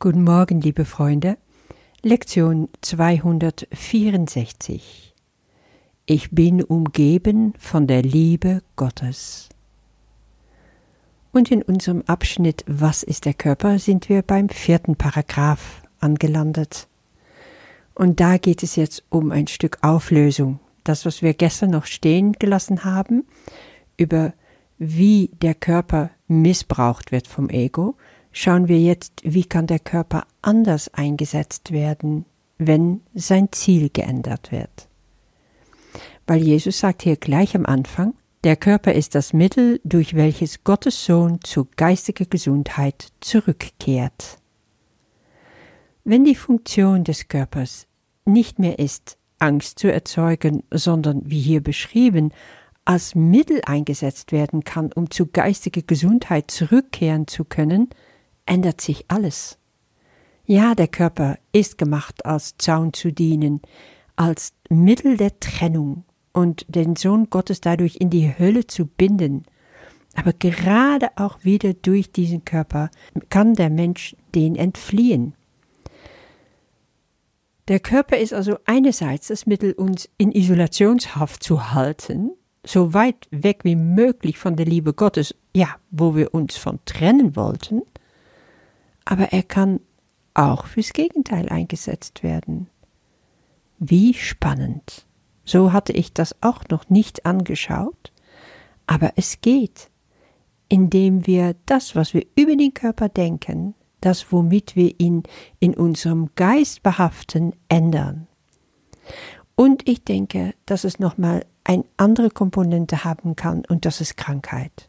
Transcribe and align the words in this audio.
Guten 0.00 0.22
Morgen, 0.22 0.60
liebe 0.60 0.84
Freunde. 0.84 1.38
Lektion 2.02 2.68
264. 2.82 5.12
Ich 6.06 6.30
bin 6.30 6.62
umgeben 6.62 7.52
von 7.58 7.88
der 7.88 8.02
Liebe 8.02 8.62
Gottes. 8.76 9.48
Und 11.32 11.50
in 11.50 11.62
unserem 11.62 12.04
Abschnitt 12.06 12.64
Was 12.68 13.02
ist 13.02 13.24
der 13.24 13.34
Körper 13.34 13.80
sind 13.80 14.08
wir 14.08 14.22
beim 14.22 14.48
vierten 14.48 14.94
Paragraph 14.94 15.82
angelandet. 15.98 16.86
Und 17.92 18.20
da 18.20 18.36
geht 18.36 18.62
es 18.62 18.76
jetzt 18.76 19.02
um 19.08 19.32
ein 19.32 19.48
Stück 19.48 19.78
Auflösung. 19.82 20.60
Das, 20.84 21.06
was 21.06 21.22
wir 21.22 21.34
gestern 21.34 21.70
noch 21.70 21.86
stehen 21.86 22.34
gelassen 22.34 22.84
haben, 22.84 23.26
über 23.96 24.32
wie 24.78 25.32
der 25.42 25.56
Körper 25.56 26.10
missbraucht 26.28 27.10
wird 27.10 27.26
vom 27.26 27.50
Ego, 27.50 27.96
schauen 28.38 28.68
wir 28.68 28.78
jetzt, 28.78 29.20
wie 29.24 29.44
kann 29.44 29.66
der 29.66 29.80
Körper 29.80 30.24
anders 30.42 30.94
eingesetzt 30.94 31.72
werden, 31.72 32.24
wenn 32.56 33.00
sein 33.12 33.50
Ziel 33.50 33.90
geändert 33.90 34.52
wird. 34.52 34.88
Weil 36.24 36.42
Jesus 36.42 36.78
sagt 36.78 37.02
hier 37.02 37.16
gleich 37.16 37.56
am 37.56 37.66
Anfang, 37.66 38.14
der 38.44 38.54
Körper 38.54 38.92
ist 38.92 39.16
das 39.16 39.32
Mittel, 39.32 39.80
durch 39.82 40.14
welches 40.14 40.62
Gottes 40.62 41.04
Sohn 41.04 41.40
zu 41.42 41.66
geistiger 41.76 42.26
Gesundheit 42.26 43.08
zurückkehrt. 43.20 44.38
Wenn 46.04 46.24
die 46.24 46.36
Funktion 46.36 47.02
des 47.02 47.26
Körpers 47.26 47.88
nicht 48.24 48.60
mehr 48.60 48.78
ist, 48.78 49.18
Angst 49.40 49.80
zu 49.80 49.92
erzeugen, 49.92 50.62
sondern, 50.70 51.22
wie 51.28 51.40
hier 51.40 51.60
beschrieben, 51.60 52.32
als 52.84 53.16
Mittel 53.16 53.62
eingesetzt 53.66 54.30
werden 54.30 54.62
kann, 54.62 54.92
um 54.92 55.10
zu 55.10 55.26
geistiger 55.26 55.82
Gesundheit 55.82 56.52
zurückkehren 56.52 57.26
zu 57.26 57.44
können, 57.44 57.88
ändert 58.48 58.80
sich 58.80 59.04
alles. 59.08 59.58
Ja, 60.44 60.74
der 60.74 60.88
Körper 60.88 61.38
ist 61.52 61.78
gemacht, 61.78 62.24
als 62.24 62.56
Zaun 62.56 62.92
zu 62.92 63.12
dienen, 63.12 63.60
als 64.16 64.54
Mittel 64.70 65.16
der 65.16 65.38
Trennung 65.40 66.04
und 66.32 66.64
den 66.68 66.96
Sohn 66.96 67.28
Gottes 67.30 67.60
dadurch 67.60 67.96
in 67.96 68.10
die 68.10 68.32
Hölle 68.38 68.66
zu 68.66 68.86
binden. 68.86 69.44
Aber 70.14 70.32
gerade 70.32 71.10
auch 71.16 71.44
wieder 71.44 71.74
durch 71.74 72.10
diesen 72.10 72.44
Körper 72.44 72.90
kann 73.28 73.54
der 73.54 73.70
Mensch 73.70 74.16
den 74.34 74.56
entfliehen. 74.56 75.34
Der 77.68 77.80
Körper 77.80 78.16
ist 78.16 78.32
also 78.32 78.56
einerseits 78.64 79.28
das 79.28 79.44
Mittel, 79.44 79.72
uns 79.74 80.08
in 80.16 80.32
Isolationshaft 80.32 81.42
zu 81.42 81.72
halten, 81.72 82.30
so 82.64 82.94
weit 82.94 83.28
weg 83.30 83.60
wie 83.64 83.76
möglich 83.76 84.38
von 84.38 84.56
der 84.56 84.64
Liebe 84.64 84.94
Gottes, 84.94 85.34
ja, 85.54 85.76
wo 85.90 86.16
wir 86.16 86.32
uns 86.32 86.56
von 86.56 86.78
trennen 86.86 87.36
wollten, 87.36 87.82
aber 89.10 89.32
er 89.32 89.42
kann 89.42 89.80
auch 90.34 90.66
fürs 90.66 90.92
Gegenteil 90.92 91.48
eingesetzt 91.48 92.22
werden. 92.22 92.68
Wie 93.78 94.12
spannend. 94.12 95.06
So 95.46 95.72
hatte 95.72 95.94
ich 95.94 96.12
das 96.12 96.36
auch 96.42 96.64
noch 96.70 96.90
nicht 96.90 97.24
angeschaut, 97.24 98.12
aber 98.86 99.12
es 99.16 99.40
geht, 99.40 99.88
indem 100.68 101.26
wir 101.26 101.56
das, 101.64 101.96
was 101.96 102.12
wir 102.12 102.26
über 102.36 102.54
den 102.54 102.74
Körper 102.74 103.08
denken, 103.08 103.74
das, 104.02 104.30
womit 104.30 104.76
wir 104.76 105.00
ihn 105.00 105.22
in 105.58 105.72
unserem 105.72 106.28
Geist 106.34 106.82
behaften, 106.82 107.54
ändern. 107.70 108.26
Und 109.54 109.88
ich 109.88 110.04
denke, 110.04 110.54
dass 110.66 110.84
es 110.84 110.98
nochmal 110.98 111.46
eine 111.64 111.86
andere 111.96 112.28
Komponente 112.28 113.04
haben 113.04 113.36
kann, 113.36 113.64
und 113.64 113.86
das 113.86 114.02
ist 114.02 114.18
Krankheit. 114.18 114.87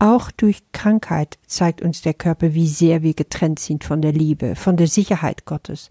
Auch 0.00 0.30
durch 0.30 0.62
Krankheit 0.70 1.38
zeigt 1.46 1.82
uns 1.82 2.02
der 2.02 2.14
Körper, 2.14 2.54
wie 2.54 2.68
sehr 2.68 3.02
wir 3.02 3.14
getrennt 3.14 3.58
sind 3.58 3.82
von 3.82 4.00
der 4.00 4.12
Liebe, 4.12 4.54
von 4.54 4.76
der 4.76 4.86
Sicherheit 4.86 5.44
Gottes. 5.44 5.90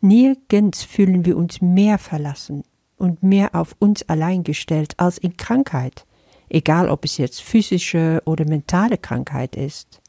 Nirgends 0.00 0.84
fühlen 0.84 1.24
wir 1.24 1.36
uns 1.36 1.60
mehr 1.60 1.98
verlassen 1.98 2.62
und 2.96 3.24
mehr 3.24 3.56
auf 3.56 3.74
uns 3.80 4.08
allein 4.08 4.44
gestellt 4.44 4.94
als 4.98 5.18
in 5.18 5.36
Krankheit, 5.36 6.06
egal 6.48 6.88
ob 6.88 7.04
es 7.04 7.16
jetzt 7.16 7.42
physische 7.42 8.22
oder 8.24 8.44
mentale 8.44 8.98
Krankheit 8.98 9.56
ist. 9.56 10.00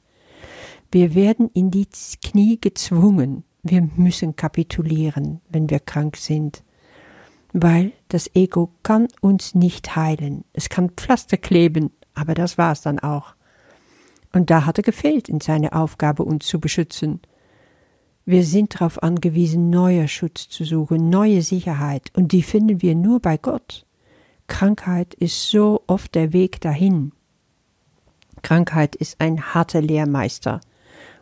Wir 0.92 1.16
werden 1.16 1.50
in 1.54 1.72
die 1.72 1.88
Knie 2.24 2.60
gezwungen, 2.62 3.44
wir 3.64 3.88
müssen 3.96 4.36
kapitulieren, 4.36 5.42
wenn 5.50 5.70
wir 5.70 5.80
krank 5.80 6.18
sind, 6.18 6.64
weil 7.54 7.92
das 8.10 8.30
Ego 8.36 8.72
kann 8.84 9.08
uns 9.22 9.56
nicht 9.56 9.96
heilen. 9.96 10.44
Es 10.54 10.70
kann 10.70 10.92
Pflaster 10.92 11.38
kleben, 11.38 11.92
aber 12.14 12.34
das 12.34 12.58
war 12.58 12.72
es 12.72 12.82
dann 12.82 13.00
auch. 13.00 13.36
Und 14.34 14.50
da 14.50 14.66
hat 14.66 14.78
er 14.78 14.84
gefehlt 14.84 15.30
in 15.30 15.42
seiner 15.42 15.76
Aufgabe, 15.76 16.24
uns 16.24 16.48
zu 16.48 16.60
beschützen. 16.60 17.22
Wir 18.26 18.44
sind 18.44 18.76
darauf 18.76 19.02
angewiesen, 19.04 19.70
neuer 19.70 20.08
Schutz 20.08 20.48
zu 20.48 20.64
suchen, 20.64 21.10
neue 21.10 21.42
Sicherheit, 21.42 22.12
und 22.14 22.32
die 22.32 22.44
finden 22.44 22.82
wir 22.82 22.96
nur 22.96 23.20
bei 23.20 23.38
Gott. 23.38 23.86
Krankheit 24.48 25.14
ist 25.16 25.50
so 25.50 25.84
oft 25.88 26.14
der 26.16 26.34
Weg 26.34 26.62
dahin. 26.62 27.12
Krankheit 28.42 28.96
ist 28.96 29.20
ein 29.20 29.54
harter 29.54 29.82
Lehrmeister 29.82 30.62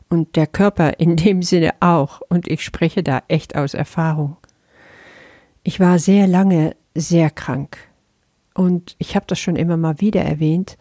und 0.10 0.36
der 0.36 0.48
Körper 0.48 1.00
in 1.00 1.16
dem 1.16 1.42
Sinne 1.42 1.74
auch, 1.80 2.22
und 2.30 2.48
ich 2.48 2.64
spreche 2.64 3.04
da 3.04 3.24
echt 3.28 3.56
aus 3.56 3.74
Erfahrung. 3.74 4.38
Ich 5.64 5.80
war 5.80 6.00
sehr 6.00 6.28
lange 6.28 6.76
sehr 6.96 7.30
krank 7.30 7.89
und 8.60 8.98
ich 8.98 9.16
habe 9.16 9.26
das 9.26 9.40
schon 9.40 9.56
immer 9.56 9.78
mal 9.78 10.02
wieder 10.02 10.22
erwähnt, 10.22 10.78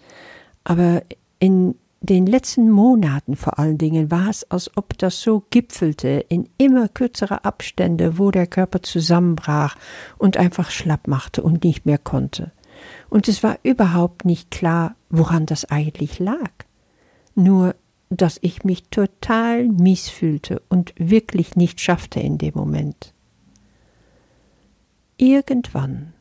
aber 0.64 1.04
in 1.38 1.76
den 2.00 2.26
letzten 2.26 2.72
Monaten 2.72 3.36
vor 3.36 3.60
allen 3.60 3.78
Dingen 3.78 4.10
war 4.10 4.28
es, 4.28 4.50
als 4.50 4.76
ob 4.76 4.98
das 4.98 5.22
so 5.22 5.44
gipfelte 5.50 6.24
in 6.28 6.48
immer 6.58 6.88
kürzere 6.88 7.44
Abstände, 7.44 8.18
wo 8.18 8.32
der 8.32 8.48
Körper 8.48 8.82
zusammenbrach 8.82 9.76
und 10.18 10.36
einfach 10.38 10.72
schlapp 10.72 11.06
machte 11.06 11.40
und 11.40 11.62
nicht 11.62 11.86
mehr 11.86 11.98
konnte. 11.98 12.50
Und 13.10 13.28
es 13.28 13.44
war 13.44 13.60
überhaupt 13.62 14.24
nicht 14.24 14.50
klar, 14.50 14.96
woran 15.08 15.46
das 15.46 15.64
eigentlich 15.64 16.18
lag. 16.18 16.50
Nur, 17.36 17.76
dass 18.10 18.40
ich 18.42 18.64
mich 18.64 18.88
total 18.90 19.68
mies 19.68 20.08
fühlte 20.08 20.62
und 20.68 20.94
wirklich 20.98 21.54
nicht 21.54 21.80
schaffte 21.80 22.18
in 22.18 22.38
dem 22.38 22.54
Moment. 22.56 23.14
Irgendwann 25.16 26.12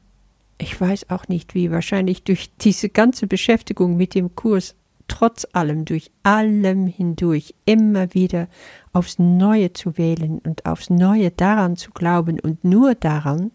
ich 0.57 0.79
weiß 0.79 1.09
auch 1.09 1.27
nicht 1.27 1.53
wie, 1.55 1.71
wahrscheinlich 1.71 2.23
durch 2.23 2.51
diese 2.57 2.89
ganze 2.89 3.27
Beschäftigung 3.27 3.95
mit 3.97 4.15
dem 4.15 4.35
Kurs, 4.35 4.75
trotz 5.07 5.47
allem, 5.53 5.85
durch 5.85 6.11
allem 6.23 6.87
hindurch, 6.87 7.53
immer 7.65 8.13
wieder 8.13 8.47
aufs 8.91 9.19
Neue 9.19 9.73
zu 9.73 9.97
wählen 9.97 10.39
und 10.39 10.65
aufs 10.65 10.89
Neue 10.89 11.31
daran 11.31 11.77
zu 11.77 11.91
glauben 11.91 12.39
und 12.39 12.63
nur 12.63 12.95
daran, 12.95 13.51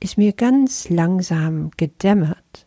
ist 0.00 0.18
mir 0.18 0.32
ganz 0.32 0.88
langsam 0.88 1.70
gedämmert, 1.76 2.66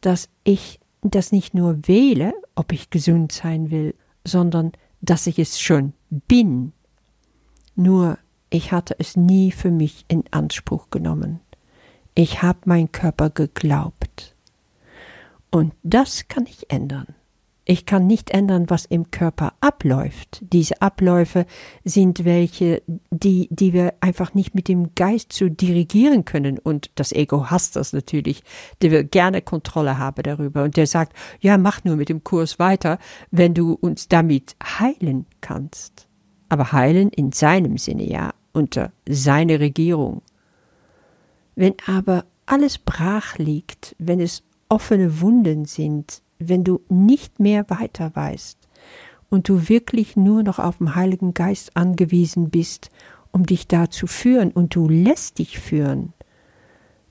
dass 0.00 0.28
ich 0.44 0.80
das 1.02 1.30
nicht 1.30 1.54
nur 1.54 1.86
wähle, 1.86 2.32
ob 2.54 2.72
ich 2.72 2.90
gesund 2.90 3.32
sein 3.32 3.70
will, 3.70 3.94
sondern 4.24 4.72
dass 5.00 5.26
ich 5.26 5.38
es 5.38 5.60
schon 5.60 5.92
bin. 6.10 6.72
Nur 7.76 8.18
ich 8.50 8.72
hatte 8.72 8.96
es 8.98 9.16
nie 9.16 9.52
für 9.52 9.70
mich 9.70 10.04
in 10.08 10.24
Anspruch 10.30 10.90
genommen. 10.90 11.40
Ich 12.20 12.42
habe 12.42 12.58
mein 12.64 12.90
Körper 12.90 13.30
geglaubt. 13.30 14.34
Und 15.52 15.72
das 15.84 16.26
kann 16.26 16.46
ich 16.46 16.68
ändern. 16.68 17.14
Ich 17.64 17.86
kann 17.86 18.08
nicht 18.08 18.30
ändern, 18.30 18.68
was 18.68 18.86
im 18.86 19.12
Körper 19.12 19.52
abläuft. 19.60 20.40
Diese 20.40 20.82
Abläufe 20.82 21.46
sind 21.84 22.24
welche, 22.24 22.82
die, 23.12 23.46
die 23.52 23.72
wir 23.72 23.94
einfach 24.00 24.34
nicht 24.34 24.52
mit 24.56 24.66
dem 24.66 24.96
Geist 24.96 25.32
zu 25.32 25.48
dirigieren 25.48 26.24
können. 26.24 26.58
Und 26.58 26.90
das 26.96 27.12
Ego 27.12 27.50
hasst 27.50 27.76
das 27.76 27.92
natürlich. 27.92 28.42
Der 28.82 28.90
will 28.90 29.04
gerne 29.04 29.40
Kontrolle 29.40 29.98
haben 29.98 30.24
darüber. 30.24 30.64
Und 30.64 30.76
der 30.76 30.88
sagt, 30.88 31.12
ja, 31.38 31.56
mach 31.56 31.84
nur 31.84 31.94
mit 31.94 32.08
dem 32.08 32.24
Kurs 32.24 32.58
weiter, 32.58 32.98
wenn 33.30 33.54
du 33.54 33.74
uns 33.74 34.08
damit 34.08 34.56
heilen 34.64 35.26
kannst. 35.40 36.08
Aber 36.48 36.72
heilen 36.72 37.10
in 37.10 37.30
seinem 37.30 37.78
Sinne, 37.78 38.10
ja, 38.10 38.34
unter 38.52 38.90
seine 39.08 39.60
Regierung. 39.60 40.22
Wenn 41.58 41.74
aber 41.88 42.24
alles 42.46 42.78
brach 42.78 43.36
liegt, 43.36 43.96
wenn 43.98 44.20
es 44.20 44.44
offene 44.68 45.20
Wunden 45.20 45.64
sind, 45.64 46.22
wenn 46.38 46.62
du 46.62 46.82
nicht 46.88 47.40
mehr 47.40 47.68
weiter 47.68 48.14
weißt 48.14 48.56
und 49.28 49.48
du 49.48 49.68
wirklich 49.68 50.14
nur 50.14 50.44
noch 50.44 50.60
auf 50.60 50.78
den 50.78 50.94
Heiligen 50.94 51.34
Geist 51.34 51.76
angewiesen 51.76 52.50
bist, 52.50 52.90
um 53.32 53.44
dich 53.44 53.66
da 53.66 53.90
zu 53.90 54.06
führen 54.06 54.52
und 54.52 54.76
du 54.76 54.88
lässt 54.88 55.40
dich 55.40 55.58
führen, 55.58 56.12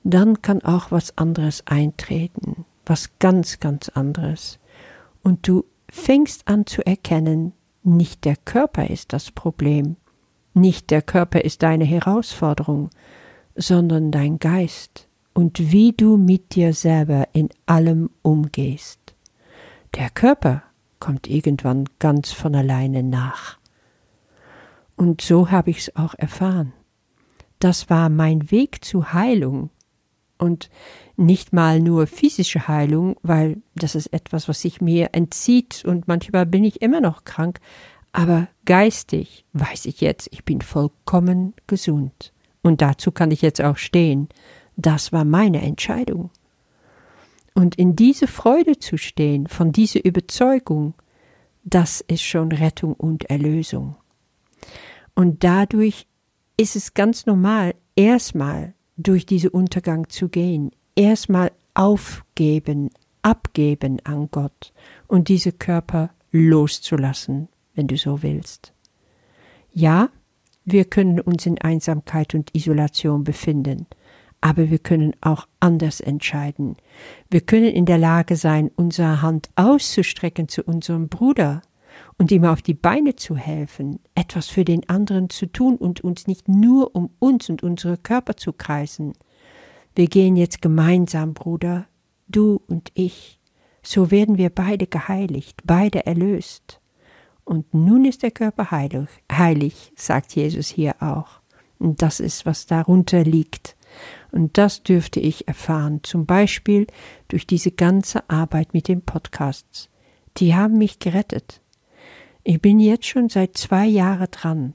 dann 0.02 0.40
kann 0.40 0.62
auch 0.62 0.90
was 0.90 1.18
anderes 1.18 1.66
eintreten, 1.66 2.64
was 2.86 3.18
ganz, 3.18 3.60
ganz 3.60 3.90
anderes. 3.90 4.58
Und 5.22 5.46
du 5.46 5.66
fängst 5.90 6.48
an 6.48 6.64
zu 6.64 6.86
erkennen, 6.86 7.52
nicht 7.82 8.24
der 8.24 8.36
Körper 8.36 8.88
ist 8.88 9.12
das 9.12 9.30
Problem, 9.30 9.96
nicht 10.54 10.90
der 10.90 11.02
Körper 11.02 11.42
ist 11.42 11.62
deine 11.62 11.84
Herausforderung, 11.84 12.88
sondern 13.58 14.10
dein 14.10 14.38
Geist 14.38 15.08
und 15.34 15.72
wie 15.72 15.92
du 15.92 16.16
mit 16.16 16.54
dir 16.54 16.72
selber 16.72 17.28
in 17.32 17.50
allem 17.66 18.08
umgehst. 18.22 18.98
Der 19.94 20.10
Körper 20.10 20.62
kommt 21.00 21.28
irgendwann 21.28 21.84
ganz 21.98 22.32
von 22.32 22.54
alleine 22.54 23.02
nach. 23.02 23.58
Und 24.96 25.20
so 25.20 25.50
habe 25.50 25.70
ich 25.70 25.78
es 25.78 25.96
auch 25.96 26.14
erfahren. 26.14 26.72
Das 27.58 27.90
war 27.90 28.08
mein 28.08 28.50
Weg 28.50 28.84
zur 28.84 29.12
Heilung. 29.12 29.70
Und 30.38 30.70
nicht 31.16 31.52
mal 31.52 31.80
nur 31.80 32.06
physische 32.06 32.68
Heilung, 32.68 33.16
weil 33.22 33.60
das 33.74 33.96
ist 33.96 34.12
etwas, 34.12 34.48
was 34.48 34.60
sich 34.60 34.80
mir 34.80 35.10
entzieht 35.12 35.84
und 35.84 36.06
manchmal 36.06 36.46
bin 36.46 36.62
ich 36.62 36.80
immer 36.80 37.00
noch 37.00 37.24
krank, 37.24 37.58
aber 38.12 38.46
geistig 38.64 39.44
weiß 39.52 39.86
ich 39.86 40.00
jetzt, 40.00 40.28
ich 40.30 40.44
bin 40.44 40.60
vollkommen 40.60 41.54
gesund. 41.66 42.32
Und 42.62 42.82
dazu 42.82 43.12
kann 43.12 43.30
ich 43.30 43.42
jetzt 43.42 43.60
auch 43.60 43.76
stehen. 43.76 44.28
Das 44.76 45.12
war 45.12 45.24
meine 45.24 45.62
Entscheidung. 45.62 46.30
Und 47.54 47.74
in 47.74 47.96
diese 47.96 48.26
Freude 48.26 48.78
zu 48.78 48.96
stehen, 48.96 49.46
von 49.48 49.72
dieser 49.72 50.04
Überzeugung, 50.04 50.94
das 51.64 52.00
ist 52.00 52.22
schon 52.22 52.52
Rettung 52.52 52.94
und 52.94 53.24
Erlösung. 53.30 53.96
Und 55.14 55.42
dadurch 55.42 56.06
ist 56.56 56.76
es 56.76 56.94
ganz 56.94 57.26
normal, 57.26 57.74
erstmal 57.96 58.74
durch 58.96 59.26
diesen 59.26 59.50
Untergang 59.50 60.08
zu 60.08 60.28
gehen, 60.28 60.70
erstmal 60.94 61.50
aufgeben, 61.74 62.90
abgeben 63.22 63.98
an 64.04 64.28
Gott 64.30 64.72
und 65.06 65.28
diese 65.28 65.52
Körper 65.52 66.10
loszulassen, 66.30 67.48
wenn 67.74 67.86
du 67.86 67.96
so 67.96 68.22
willst. 68.22 68.72
Ja, 69.72 70.10
wir 70.70 70.84
können 70.84 71.20
uns 71.20 71.46
in 71.46 71.60
Einsamkeit 71.60 72.34
und 72.34 72.54
Isolation 72.54 73.24
befinden, 73.24 73.86
aber 74.40 74.70
wir 74.70 74.78
können 74.78 75.14
auch 75.20 75.46
anders 75.60 76.00
entscheiden. 76.00 76.76
Wir 77.30 77.40
können 77.40 77.70
in 77.70 77.86
der 77.86 77.98
Lage 77.98 78.36
sein, 78.36 78.70
unsere 78.76 79.22
Hand 79.22 79.50
auszustrecken 79.56 80.48
zu 80.48 80.62
unserem 80.62 81.08
Bruder 81.08 81.62
und 82.18 82.30
ihm 82.30 82.44
auf 82.44 82.62
die 82.62 82.74
Beine 82.74 83.16
zu 83.16 83.36
helfen, 83.36 84.00
etwas 84.14 84.48
für 84.48 84.64
den 84.64 84.88
anderen 84.88 85.30
zu 85.30 85.46
tun 85.46 85.76
und 85.76 86.02
uns 86.02 86.26
nicht 86.26 86.48
nur 86.48 86.94
um 86.94 87.10
uns 87.18 87.48
und 87.48 87.62
unsere 87.62 87.96
Körper 87.96 88.36
zu 88.36 88.52
kreisen. 88.52 89.14
Wir 89.94 90.06
gehen 90.06 90.36
jetzt 90.36 90.62
gemeinsam, 90.62 91.34
Bruder, 91.34 91.86
du 92.28 92.60
und 92.68 92.90
ich, 92.94 93.40
so 93.82 94.10
werden 94.10 94.38
wir 94.38 94.50
beide 94.50 94.86
geheiligt, 94.86 95.62
beide 95.64 96.06
erlöst. 96.06 96.77
Und 97.48 97.72
nun 97.72 98.04
ist 98.04 98.22
der 98.22 98.30
Körper 98.30 98.70
heilig, 98.70 99.08
heilig, 99.32 99.90
sagt 99.96 100.36
Jesus 100.36 100.68
hier 100.68 100.96
auch. 101.00 101.40
Und 101.78 102.02
das 102.02 102.20
ist, 102.20 102.44
was 102.44 102.66
darunter 102.66 103.24
liegt. 103.24 103.74
Und 104.30 104.58
das 104.58 104.82
dürfte 104.82 105.18
ich 105.18 105.48
erfahren, 105.48 106.00
zum 106.02 106.26
Beispiel 106.26 106.86
durch 107.28 107.46
diese 107.46 107.70
ganze 107.70 108.28
Arbeit 108.28 108.74
mit 108.74 108.86
den 108.86 109.00
Podcasts. 109.00 109.88
Die 110.36 110.54
haben 110.54 110.76
mich 110.76 110.98
gerettet. 110.98 111.62
Ich 112.44 112.60
bin 112.60 112.80
jetzt 112.80 113.06
schon 113.06 113.30
seit 113.30 113.56
zwei 113.56 113.86
Jahren 113.86 114.28
dran. 114.30 114.74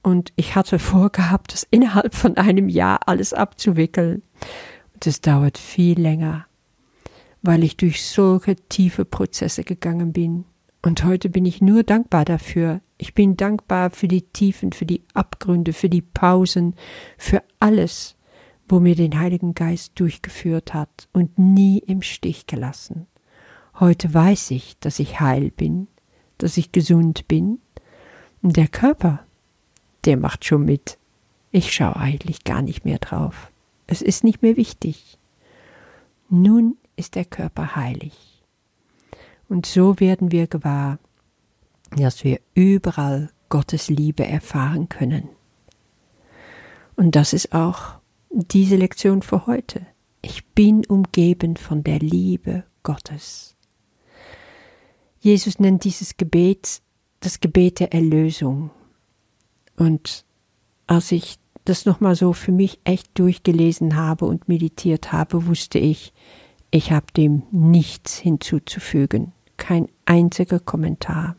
Und 0.00 0.32
ich 0.36 0.54
hatte 0.54 0.78
vorgehabt, 0.78 1.54
das 1.54 1.66
innerhalb 1.68 2.14
von 2.14 2.36
einem 2.36 2.68
Jahr 2.68 3.00
alles 3.06 3.32
abzuwickeln. 3.32 4.22
Und 4.92 5.08
es 5.08 5.20
dauert 5.20 5.58
viel 5.58 6.00
länger, 6.00 6.46
weil 7.42 7.64
ich 7.64 7.76
durch 7.76 8.06
solche 8.06 8.54
tiefe 8.54 9.04
Prozesse 9.04 9.64
gegangen 9.64 10.12
bin. 10.12 10.44
Und 10.84 11.02
heute 11.02 11.30
bin 11.30 11.46
ich 11.46 11.62
nur 11.62 11.82
dankbar 11.82 12.26
dafür. 12.26 12.82
Ich 12.98 13.14
bin 13.14 13.38
dankbar 13.38 13.88
für 13.88 14.06
die 14.06 14.20
Tiefen, 14.20 14.72
für 14.72 14.84
die 14.84 15.00
Abgründe, 15.14 15.72
für 15.72 15.88
die 15.88 16.02
Pausen, 16.02 16.74
für 17.16 17.42
alles, 17.58 18.16
wo 18.68 18.80
mir 18.80 18.94
den 18.94 19.18
Heiligen 19.18 19.54
Geist 19.54 19.92
durchgeführt 19.94 20.74
hat 20.74 21.08
und 21.14 21.38
nie 21.38 21.78
im 21.78 22.02
Stich 22.02 22.46
gelassen. 22.46 23.06
Heute 23.80 24.12
weiß 24.12 24.50
ich, 24.50 24.76
dass 24.78 24.98
ich 24.98 25.20
heil 25.20 25.50
bin, 25.52 25.88
dass 26.36 26.58
ich 26.58 26.70
gesund 26.70 27.28
bin. 27.28 27.60
Und 28.42 28.58
der 28.58 28.68
Körper, 28.68 29.24
der 30.04 30.18
macht 30.18 30.44
schon 30.44 30.66
mit. 30.66 30.98
Ich 31.50 31.72
schaue 31.72 31.96
eigentlich 31.96 32.44
gar 32.44 32.60
nicht 32.60 32.84
mehr 32.84 32.98
drauf. 32.98 33.50
Es 33.86 34.02
ist 34.02 34.22
nicht 34.22 34.42
mehr 34.42 34.58
wichtig. 34.58 35.16
Nun 36.28 36.76
ist 36.94 37.14
der 37.14 37.24
Körper 37.24 37.74
heilig. 37.74 38.33
Und 39.48 39.66
so 39.66 40.00
werden 40.00 40.32
wir 40.32 40.46
gewahr, 40.46 40.98
dass 41.90 42.24
wir 42.24 42.40
überall 42.54 43.30
Gottes 43.48 43.88
Liebe 43.88 44.26
erfahren 44.26 44.88
können. 44.88 45.28
Und 46.96 47.16
das 47.16 47.32
ist 47.32 47.52
auch 47.52 47.98
diese 48.30 48.76
Lektion 48.76 49.22
für 49.22 49.46
heute. 49.46 49.86
Ich 50.22 50.46
bin 50.46 50.84
umgeben 50.86 51.56
von 51.56 51.84
der 51.84 51.98
Liebe 51.98 52.64
Gottes. 52.82 53.56
Jesus 55.20 55.58
nennt 55.58 55.84
dieses 55.84 56.16
Gebet 56.16 56.82
das 57.24 57.40
Gebet 57.40 57.80
der 57.80 57.92
Erlösung. 57.92 58.70
Und 59.76 60.24
als 60.86 61.10
ich 61.10 61.38
das 61.64 61.86
nochmal 61.86 62.14
so 62.14 62.32
für 62.32 62.52
mich 62.52 62.78
echt 62.84 63.18
durchgelesen 63.18 63.96
habe 63.96 64.26
und 64.26 64.48
meditiert 64.48 65.12
habe, 65.12 65.46
wusste 65.46 65.78
ich, 65.78 66.12
ich 66.74 66.90
habe 66.90 67.06
dem 67.16 67.44
nichts 67.52 68.16
hinzuzufügen, 68.16 69.32
kein 69.56 69.86
einziger 70.06 70.58
Kommentar. 70.58 71.36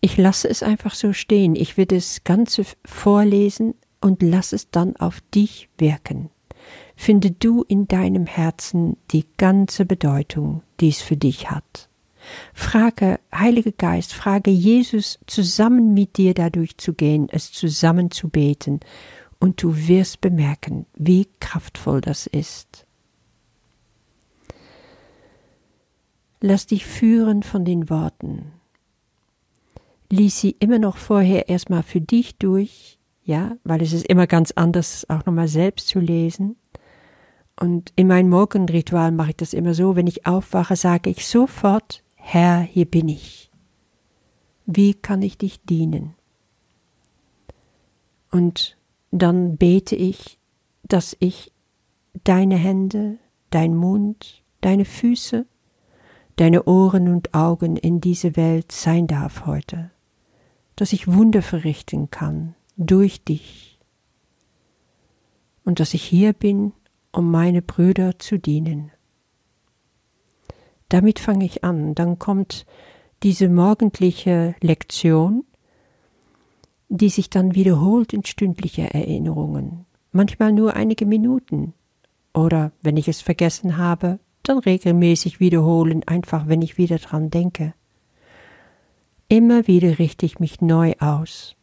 Ich 0.00 0.16
lasse 0.16 0.48
es 0.48 0.62
einfach 0.62 0.94
so 0.94 1.12
stehen. 1.12 1.54
Ich 1.54 1.76
will 1.76 1.84
das 1.84 2.24
Ganze 2.24 2.64
vorlesen, 2.86 3.74
und 4.00 4.22
lass 4.22 4.54
es 4.54 4.70
dann 4.70 4.96
auf 4.96 5.20
dich 5.34 5.68
wirken. 5.76 6.30
Finde 6.96 7.32
du 7.32 7.64
in 7.64 7.86
deinem 7.86 8.24
Herzen 8.24 8.96
die 9.10 9.26
ganze 9.36 9.84
Bedeutung, 9.84 10.62
die 10.80 10.88
es 10.88 11.02
für 11.02 11.18
dich 11.18 11.50
hat. 11.50 11.90
Frage, 12.54 13.20
Heiliger 13.34 13.72
Geist, 13.72 14.14
frage 14.14 14.50
Jesus, 14.50 15.18
zusammen 15.26 15.92
mit 15.92 16.16
dir 16.16 16.32
dadurch 16.32 16.78
zu 16.78 16.94
gehen, 16.94 17.28
es 17.30 17.52
zusammen 17.52 18.10
zu 18.10 18.30
beten, 18.30 18.80
und 19.38 19.62
du 19.62 19.76
wirst 19.76 20.22
bemerken, 20.22 20.86
wie 20.94 21.28
kraftvoll 21.40 22.00
das 22.00 22.26
ist. 22.26 22.87
Lass 26.40 26.66
dich 26.66 26.86
führen 26.86 27.42
von 27.42 27.64
den 27.64 27.90
Worten. 27.90 28.52
Lies 30.10 30.40
sie 30.40 30.56
immer 30.58 30.78
noch 30.78 30.96
vorher 30.96 31.48
erstmal 31.48 31.82
für 31.82 32.00
dich 32.00 32.36
durch, 32.36 32.98
ja, 33.24 33.56
weil 33.64 33.82
es 33.82 33.92
ist 33.92 34.06
immer 34.06 34.26
ganz 34.26 34.52
anders, 34.52 35.08
auch 35.10 35.26
nochmal 35.26 35.48
selbst 35.48 35.88
zu 35.88 35.98
lesen. 35.98 36.56
Und 37.60 37.92
in 37.96 38.06
meinem 38.06 38.30
Morgenritual 38.30 39.10
mache 39.10 39.30
ich 39.30 39.36
das 39.36 39.52
immer 39.52 39.74
so, 39.74 39.96
wenn 39.96 40.06
ich 40.06 40.26
aufwache, 40.26 40.76
sage 40.76 41.10
ich 41.10 41.26
sofort, 41.26 42.02
Herr, 42.14 42.60
hier 42.60 42.86
bin 42.86 43.08
ich. 43.08 43.50
Wie 44.64 44.94
kann 44.94 45.22
ich 45.22 45.38
dich 45.38 45.60
dienen? 45.62 46.14
Und 48.30 48.76
dann 49.10 49.56
bete 49.56 49.96
ich, 49.96 50.38
dass 50.84 51.16
ich 51.18 51.52
deine 52.24 52.56
Hände, 52.56 53.18
dein 53.50 53.74
Mund, 53.74 54.42
deine 54.60 54.84
Füße, 54.84 55.46
deine 56.38 56.64
Ohren 56.64 57.08
und 57.08 57.34
Augen 57.34 57.76
in 57.76 58.00
diese 58.00 58.36
Welt 58.36 58.70
sein 58.72 59.06
darf 59.06 59.44
heute, 59.44 59.90
dass 60.76 60.92
ich 60.92 61.08
Wunder 61.08 61.42
verrichten 61.42 62.10
kann, 62.10 62.54
durch 62.76 63.24
dich. 63.24 63.80
Und 65.64 65.80
dass 65.80 65.94
ich 65.94 66.02
hier 66.02 66.32
bin, 66.32 66.72
um 67.12 67.30
meine 67.30 67.60
Brüder 67.60 68.18
zu 68.18 68.38
dienen. 68.38 68.92
Damit 70.88 71.18
fange 71.18 71.44
ich 71.44 71.64
an, 71.64 71.94
dann 71.94 72.18
kommt 72.18 72.64
diese 73.24 73.48
morgendliche 73.48 74.54
Lektion, 74.60 75.44
die 76.88 77.10
sich 77.10 77.28
dann 77.28 77.54
wiederholt 77.54 78.12
in 78.12 78.24
stündliche 78.24 78.94
Erinnerungen, 78.94 79.86
manchmal 80.12 80.52
nur 80.52 80.74
einige 80.74 81.04
Minuten, 81.04 81.74
oder 82.32 82.70
wenn 82.80 82.96
ich 82.96 83.08
es 83.08 83.20
vergessen 83.20 83.76
habe, 83.76 84.20
dann 84.42 84.58
regelmäßig 84.58 85.40
wiederholen, 85.40 86.02
einfach 86.06 86.48
wenn 86.48 86.62
ich 86.62 86.78
wieder 86.78 86.98
dran 86.98 87.30
denke. 87.30 87.74
Immer 89.28 89.66
wieder 89.66 89.98
richte 89.98 90.24
ich 90.24 90.40
mich 90.40 90.60
neu 90.60 90.94
aus 91.00 91.54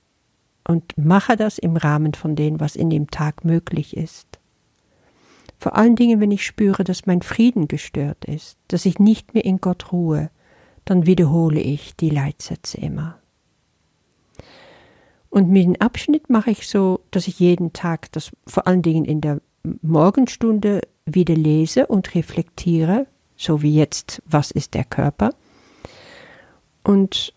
und 0.67 0.97
mache 0.97 1.35
das 1.35 1.57
im 1.57 1.77
Rahmen 1.77 2.13
von 2.13 2.35
dem, 2.35 2.59
was 2.59 2.75
in 2.75 2.89
dem 2.89 3.09
Tag 3.09 3.43
möglich 3.43 3.97
ist. 3.97 4.39
Vor 5.57 5.75
allen 5.75 5.95
Dingen, 5.95 6.19
wenn 6.19 6.31
ich 6.31 6.45
spüre, 6.45 6.83
dass 6.83 7.05
mein 7.05 7.21
Frieden 7.21 7.67
gestört 7.67 8.25
ist, 8.25 8.57
dass 8.67 8.85
ich 8.85 8.99
nicht 8.99 9.33
mehr 9.33 9.45
in 9.45 9.59
Gott 9.59 9.91
ruhe, 9.91 10.29
dann 10.83 11.05
wiederhole 11.05 11.59
ich 11.59 11.95
die 11.95 12.09
Leitsätze 12.09 12.77
immer. 12.77 13.17
Und 15.29 15.49
mit 15.49 15.65
dem 15.65 15.75
Abschnitt 15.77 16.29
mache 16.29 16.51
ich 16.51 16.67
so, 16.67 17.01
dass 17.11 17.27
ich 17.27 17.39
jeden 17.39 17.73
Tag 17.73 18.11
das 18.11 18.31
vor 18.45 18.67
allen 18.67 18.81
Dingen 18.81 19.05
in 19.05 19.21
der 19.21 19.41
Morgenstunde 19.81 20.81
wieder 21.05 21.35
lese 21.35 21.87
und 21.87 22.15
reflektiere, 22.15 23.07
so 23.35 23.61
wie 23.61 23.75
jetzt, 23.75 24.21
was 24.25 24.51
ist 24.51 24.73
der 24.73 24.83
Körper? 24.83 25.33
Und 26.83 27.33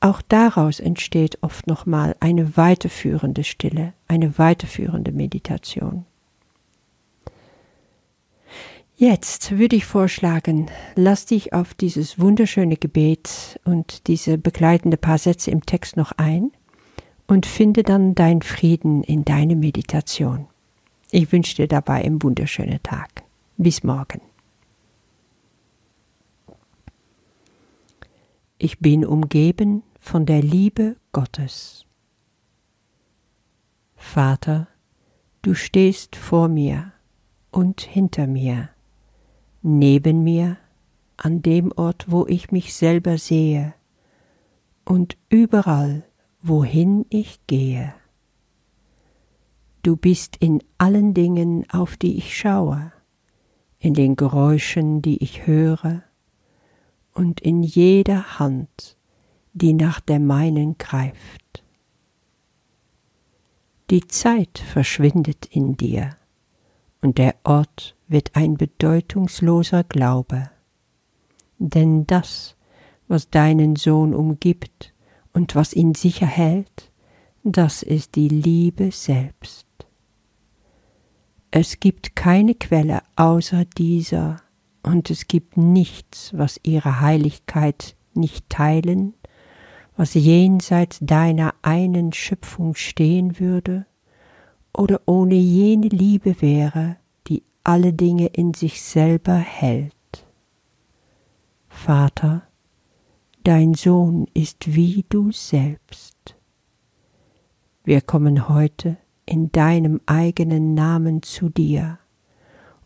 auch 0.00 0.20
daraus 0.20 0.80
entsteht 0.80 1.38
oft 1.42 1.66
nochmal 1.66 2.14
eine 2.20 2.56
weiterführende 2.56 3.42
Stille, 3.42 3.94
eine 4.06 4.38
weiterführende 4.38 5.12
Meditation. 5.12 6.04
Jetzt 8.96 9.58
würde 9.58 9.76
ich 9.76 9.86
vorschlagen, 9.86 10.70
lass 10.94 11.26
dich 11.26 11.52
auf 11.52 11.74
dieses 11.74 12.20
wunderschöne 12.20 12.76
Gebet 12.76 13.58
und 13.64 14.06
diese 14.06 14.38
begleitende 14.38 14.96
paar 14.96 15.18
Sätze 15.18 15.50
im 15.50 15.66
Text 15.66 15.96
noch 15.96 16.12
ein 16.12 16.52
und 17.26 17.44
finde 17.46 17.82
dann 17.82 18.14
dein 18.14 18.42
Frieden 18.42 19.02
in 19.02 19.24
deine 19.24 19.56
Meditation. 19.56 20.46
Ich 21.16 21.30
wünsche 21.30 21.54
dir 21.54 21.68
dabei 21.68 22.04
einen 22.04 22.20
wunderschönen 22.24 22.82
Tag. 22.82 23.22
Bis 23.56 23.84
morgen. 23.84 24.20
Ich 28.58 28.80
bin 28.80 29.06
umgeben 29.06 29.84
von 30.00 30.26
der 30.26 30.42
Liebe 30.42 30.96
Gottes. 31.12 31.86
Vater, 33.94 34.66
du 35.42 35.54
stehst 35.54 36.16
vor 36.16 36.48
mir 36.48 36.90
und 37.52 37.82
hinter 37.82 38.26
mir 38.26 38.70
neben 39.62 40.24
mir, 40.24 40.58
an 41.16 41.42
dem 41.42 41.70
Ort, 41.70 42.10
wo 42.10 42.26
ich 42.26 42.50
mich 42.50 42.74
selber 42.74 43.18
sehe, 43.18 43.72
und 44.84 45.16
überall, 45.28 46.02
wohin 46.42 47.06
ich 47.08 47.38
gehe. 47.46 47.94
Du 49.84 49.96
bist 49.96 50.36
in 50.36 50.64
allen 50.78 51.12
Dingen, 51.12 51.68
auf 51.68 51.98
die 51.98 52.16
ich 52.16 52.38
schaue, 52.38 52.90
in 53.78 53.92
den 53.92 54.16
Geräuschen, 54.16 55.02
die 55.02 55.22
ich 55.22 55.46
höre, 55.46 56.02
und 57.12 57.42
in 57.42 57.62
jeder 57.62 58.38
Hand, 58.38 58.96
die 59.52 59.74
nach 59.74 60.00
der 60.00 60.20
meinen 60.20 60.78
greift. 60.78 61.62
Die 63.90 64.08
Zeit 64.08 64.58
verschwindet 64.58 65.44
in 65.50 65.76
dir, 65.76 66.16
und 67.02 67.18
der 67.18 67.34
Ort 67.44 67.94
wird 68.08 68.36
ein 68.36 68.56
bedeutungsloser 68.56 69.84
Glaube. 69.84 70.50
Denn 71.58 72.06
das, 72.06 72.56
was 73.06 73.28
deinen 73.28 73.76
Sohn 73.76 74.14
umgibt 74.14 74.94
und 75.34 75.54
was 75.54 75.74
ihn 75.74 75.94
sicher 75.94 76.26
hält, 76.26 76.90
das 77.42 77.82
ist 77.82 78.14
die 78.14 78.28
Liebe 78.28 78.90
selbst. 78.90 79.66
Es 81.56 81.78
gibt 81.78 82.16
keine 82.16 82.56
Quelle 82.56 83.02
außer 83.14 83.64
dieser, 83.64 84.38
und 84.82 85.08
es 85.08 85.28
gibt 85.28 85.56
nichts, 85.56 86.36
was 86.36 86.58
ihre 86.64 87.00
Heiligkeit 87.00 87.94
nicht 88.12 88.48
teilen, 88.48 89.14
was 89.96 90.14
jenseits 90.14 90.98
deiner 91.00 91.54
einen 91.62 92.12
Schöpfung 92.12 92.74
stehen 92.74 93.38
würde 93.38 93.86
oder 94.76 95.02
ohne 95.06 95.36
jene 95.36 95.86
Liebe 95.86 96.42
wäre, 96.42 96.96
die 97.28 97.44
alle 97.62 97.92
Dinge 97.92 98.26
in 98.26 98.52
sich 98.52 98.82
selber 98.82 99.36
hält. 99.36 99.94
Vater, 101.68 102.48
dein 103.44 103.74
Sohn 103.74 104.26
ist 104.34 104.74
wie 104.74 105.04
du 105.08 105.30
selbst. 105.30 106.34
Wir 107.84 108.00
kommen 108.00 108.48
heute 108.48 108.96
in 109.26 109.52
deinem 109.52 110.00
eigenen 110.06 110.74
Namen 110.74 111.22
zu 111.22 111.48
dir, 111.48 111.98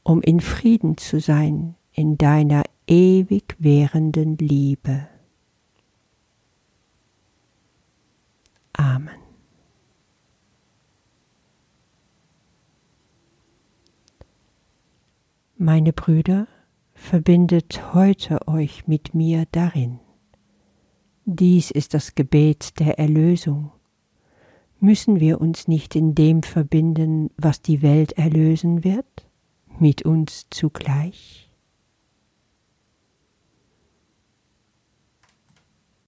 um 0.03 0.23
in 0.23 0.41
Frieden 0.41 0.97
zu 0.97 1.21
sein 1.21 1.75
in 1.93 2.17
deiner 2.17 2.63
ewig 2.87 3.57
währenden 3.59 4.37
Liebe. 4.39 5.09
Amen. 8.73 9.17
Meine 15.57 15.93
Brüder, 15.93 16.47
verbindet 16.95 17.95
heute 17.95 18.47
euch 18.47 18.87
mit 18.87 19.15
mir 19.15 19.47
darin. 19.51 19.99
Dies 21.25 21.73
ist 21.73 21.95
das 21.95 22.15
Gebet 22.15 22.79
der 22.79 22.99
Erlösung. 22.99 23.73
Müssen 24.81 25.19
wir 25.19 25.41
uns 25.41 25.67
nicht 25.67 25.97
in 25.97 26.15
dem 26.15 26.45
verbinden, 26.45 27.31
was 27.37 27.63
die 27.63 27.83
Welt 27.83 28.13
erlösen 28.13 28.85
wird, 28.85 29.27
mit 29.81 30.03
uns 30.03 30.47
zugleich? 30.51 31.48